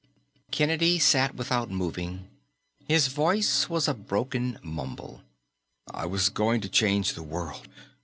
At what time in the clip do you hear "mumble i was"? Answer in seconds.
4.63-6.29